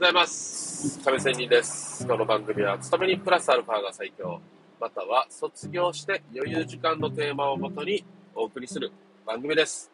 [0.00, 0.98] ございます。
[1.04, 2.06] 亀仙人です。
[2.06, 4.40] この番組は、勤めにプラスアルファが最強、
[4.80, 8.02] または卒業して余裕時間のテーマをもとに
[8.34, 8.90] お送りする
[9.26, 9.92] 番組です。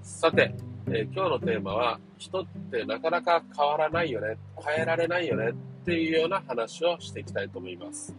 [0.00, 0.54] さて、
[0.86, 5.54] えー今日のテーマは、人ってなかなか変わらないよね、変えられないよねっ
[5.84, 8.14] ていうような話をしていきたいと思います。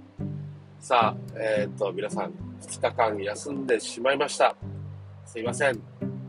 [0.82, 4.58] さあ、えっ、と、皆さん、2日間休んでしまいました。
[5.26, 5.76] すいません。
[5.76, 5.78] っ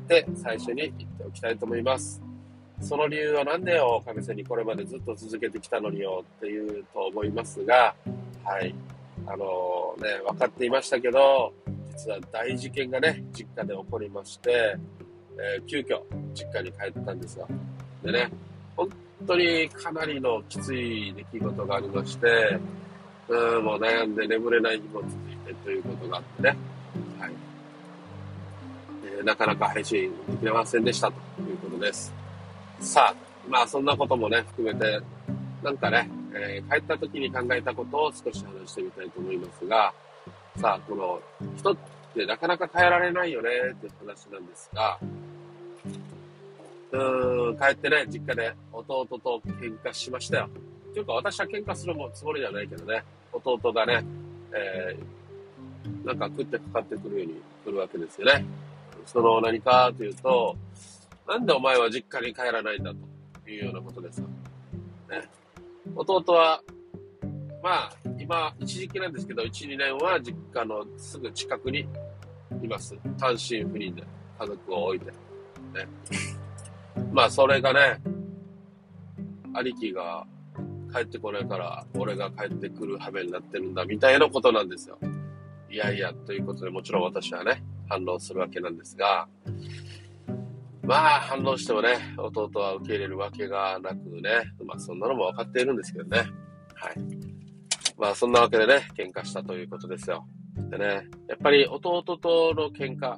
[0.07, 2.24] て最初に言っておきたいと思います。
[2.81, 7.95] その理由は何でよ、亀仙にこれまでずっと続けてきたのによっていうと思いますが、
[8.45, 8.75] はい。
[9.27, 11.53] あのね、分かっていましたけど、
[11.97, 14.77] 実は大事件がね、実家で起こりまして、
[15.39, 16.01] えー急遽
[16.35, 17.49] 実家に帰ったんですよ。
[18.03, 18.31] でね、
[18.77, 18.89] 本
[19.27, 22.59] 当にかなりのきつい出来事がありまして、
[23.29, 26.57] うん、もう悩んで眠れない日も続いてということがあってね、
[27.19, 27.31] はい。
[29.07, 32.24] えーなかなか配信できませんでしたということです。
[32.81, 33.15] さあ、
[33.49, 35.01] まあそんなこともね、含めて、
[35.63, 39.93] なんかね、えー帰った時に考えたことを少し話してみたいと思いますが、
[40.57, 41.21] さあ、この
[41.57, 41.77] 人っ
[42.15, 44.99] てなかなか変えられないよねって話なんですが、
[46.93, 50.49] うーん、帰ってね、実家で弟と喧嘩しましたよ。
[50.93, 53.03] というか私は喧嘩するもつもりじゃないけどね、
[53.33, 54.05] 弟がね、
[54.53, 55.05] えー
[56.05, 58.45] なんか食ってかかってくるように来るわけですよね。
[59.07, 60.57] その何かというと、
[61.27, 62.93] なんでお前は実家に帰らないんだ
[63.45, 64.21] というようなことです。
[64.21, 64.27] ね。
[65.95, 66.61] 弟は、
[67.63, 71.87] まあ、今、一時期なんですけど、1、2年は実家のすぐ近くに
[72.63, 72.95] います。
[73.19, 74.03] 単身赴任で
[74.39, 75.07] 家族を置いて。
[75.07, 75.13] ね。
[77.13, 78.01] まあ、それがね、
[79.55, 80.27] 兄貴が
[80.93, 84.99] 帰ってこないから、俺が帰ってくる羽目になってるんだ、みたいなことなんですよ。
[85.71, 89.29] いやいや、ということで、もちろん私はね、反応するわけなんですが、
[90.87, 96.19] まあ、反応してもね、弟は受け入れるわけがなくね、まあ、そんなのも分かっているんですけどね。
[96.19, 96.25] はい。
[97.97, 100.27] まあ、そんなわけでね、喧嘩したということですよ。
[100.71, 103.17] でね、やっぱり弟との喧嘩、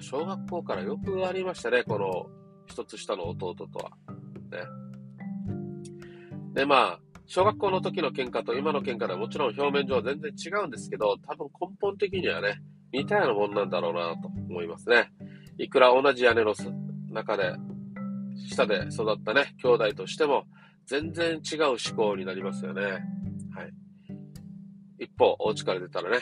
[0.00, 2.26] 小学校からよくありましたね、この
[2.66, 3.90] 一つ下の弟とは。
[4.50, 4.58] ね。
[6.54, 12.60] で、まあ、小学校の時の喧嘩と今の喧嘩ではもちろん表面上は全然違うんですけど、多分根本的にはね、
[12.92, 15.10] 似たようなもんなんだろうなと思いますね。
[15.58, 16.54] いくら同じ屋根の
[17.10, 17.54] 中で、
[18.48, 20.44] 下で育ったね、兄弟としても、
[20.86, 22.82] 全然違う思考になりますよね。
[22.82, 23.00] はい。
[24.98, 26.18] 一方、お家から出たらね、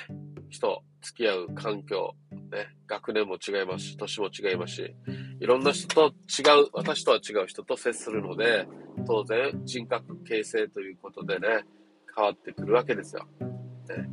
[0.49, 4.95] 人、付き合う環境、ね、学年も違いますし、年も違いますし、
[5.41, 8.67] いろんな人と違う、私とは違う人と接するので、
[9.07, 11.65] 当然人格形成ということでね、
[12.17, 13.27] 変わってくるわけですよ。
[13.41, 14.09] ね、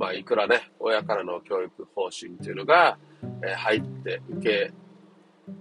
[0.00, 2.96] まあ、いくらね、親からの教育方針というのが、
[3.42, 4.72] えー入って、受け、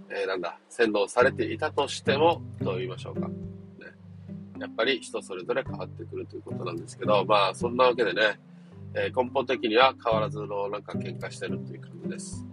[0.10, 3.28] えーなんだ、洗脳されていたとしても、と言いましょうか。
[3.28, 3.34] ね、
[4.58, 8.40] やっぱり人それぞれ変わってくるということなんですけど、まあ、そんなわけでね、
[8.94, 12.48] えー根本的には変わらずのなんか喧嘩してるっていう感じです。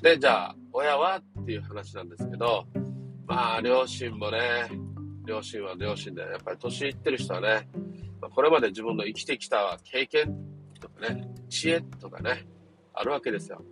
[0.00, 2.64] で、じゃあ、親はっていう話なんですけど、
[3.26, 4.38] まあ、両親もね、
[5.26, 7.68] 両親は両親で、やっぱり年いってる人はね、
[8.34, 10.49] これまで自分の生きてきた経験
[11.00, 12.46] ね、知恵とかね、
[12.94, 13.62] あるわけですよ。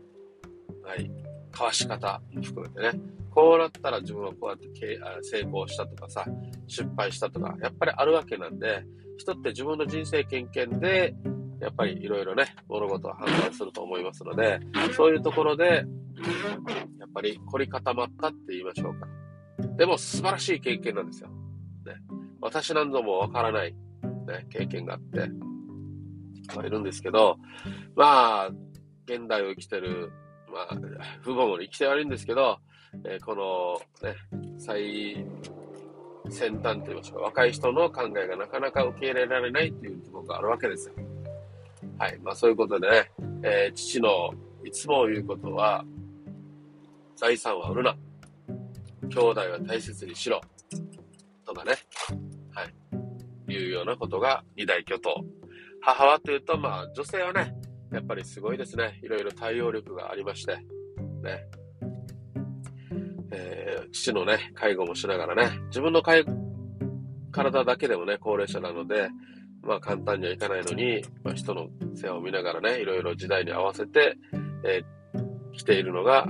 [0.83, 1.11] はい。
[1.53, 3.00] 交わし方も含めてね。
[3.31, 4.69] こうなったら自分はこうやって
[5.22, 6.25] 成功したとかさ、
[6.67, 8.84] 失敗したとか、やっぱりあるわけなんで、
[9.17, 11.15] 人って自分の人生経験で、
[11.61, 14.61] やっぱりいろいろね、物事を判断すると思いますので、
[14.97, 15.84] そういうところで、
[16.99, 19.06] やっぱり凝り固まったって言いましょうか。
[19.77, 21.28] でも素晴らしい経験なんですよ。
[21.28, 21.94] ね、
[22.41, 25.31] 私なんぞもわからない、ね、経験があって、
[26.54, 27.36] まあ、いるんですけど、
[27.94, 28.48] まあ、
[29.06, 30.12] 現代を生きてる、
[30.53, 30.76] まあ、
[31.22, 32.59] 父母も生きて悪いんですけど、
[33.04, 34.16] えーこの、ね、
[34.58, 35.25] 最
[36.31, 40.94] 先端と言いましょうか、若い人の考えがなかなか受け入れられないというところがあるわけですよ。
[41.98, 42.19] はい。
[42.22, 43.10] まあそういうことでね、
[43.42, 44.32] えー父の
[44.64, 45.84] いつも言うことは、
[47.17, 47.96] 財産は売るな。
[49.08, 50.40] 兄弟は大切にしろ。
[51.46, 51.73] とかね。
[52.52, 52.64] は
[53.49, 53.52] い。
[53.52, 55.25] いうようなことが二大巨頭。
[55.88, 57.55] 母はというと、まあ女性はね、
[57.90, 59.00] やっぱりすごいですね。
[59.02, 60.56] いろいろ対応力がありまして。
[60.56, 61.46] ね。
[63.31, 69.08] えー父のね、介護もしながらね、自分の体だけでもね、高齢者なので、
[69.62, 74.19] まあ簡単にはいかないのに、まあ、人の世話を見ながらね、いろいろ時代に合わせて、
[74.64, 74.99] えー
[75.56, 76.29] 来ているのが、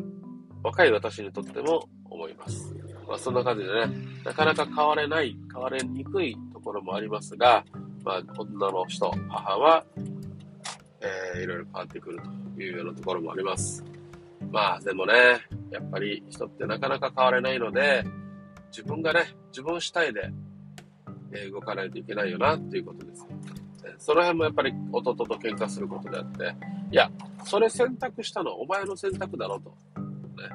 [0.63, 2.75] 若い私にとっても思います。
[3.07, 3.93] まあそんな感じでね、
[4.25, 7.65] なかなか変われない、変われにくいところもありますが、
[8.09, 9.85] まあ女の人、母は、
[11.03, 12.19] えーいろいろ変わってくる
[12.57, 13.85] というようなところもあります。
[14.51, 15.13] まあでもね、
[15.71, 18.03] やっぱり人ってなかなか変われないので、
[18.71, 20.33] 自分がね、自分主体で
[21.35, 23.27] え動かないといけないよなっていうことです。
[23.99, 26.55] その辺もやっぱり弟と喧嘩することであって、
[26.91, 27.11] いや、
[27.45, 29.69] それ選択したのはお前の選択だろと。
[29.99, 30.49] ね。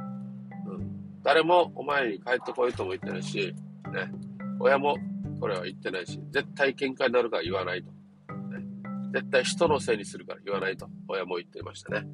[0.65, 1.21] うん。
[1.21, 3.53] 誰もお前に帰ってこいとも言ってないし、
[3.93, 4.11] ね。
[4.59, 4.97] 親も
[5.43, 7.91] これは言ってないし、絶対喧嘩になるから言わないと。
[7.91, 8.63] ね。
[9.11, 12.07] 絶対人のせいにするから言わないと、親も言っていましたね。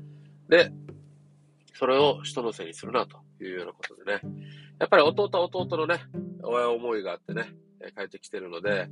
[0.50, 0.72] で、
[1.76, 4.22] それを人のせいにするなというようなことでね。
[4.80, 6.00] やっぱり弟は弟のね、
[6.42, 7.54] 親思いがあってね、
[7.96, 8.90] 帰ってきてるので、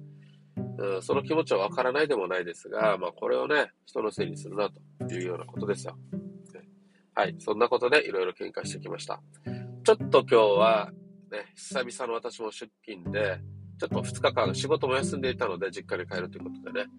[0.78, 5.98] うん、その気持ちはわからないでもないですが、まあこれをね、人のせいにするなというようなことですよ。
[7.16, 9.20] はい、そんなことでいろいろ喧嘩してきました。
[9.84, 10.92] ちょっと今日は
[11.32, 13.40] ね、久々の私も出勤で、
[13.80, 16.90] ちょっと2日間仕事も休んでいたので実家に帰るということでね、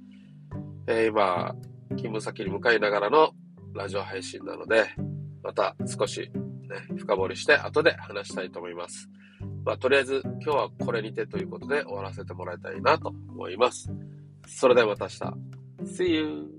[0.86, 1.54] えー、今、
[1.90, 3.32] 勤務先に向かいながらの
[3.74, 4.86] ラジオ配信なので、
[5.42, 6.30] また少し
[6.68, 9.08] ね、深掘りして後で話したいと思います。
[9.64, 13.90] まあ、とりあえず今日はこれにてということで終わらせてもらいたいなと思います。
[14.46, 15.94] それではまた明日。
[15.94, 16.57] See you!